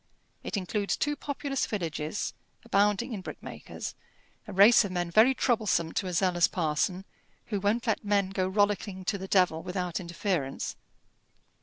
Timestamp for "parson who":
6.47-7.59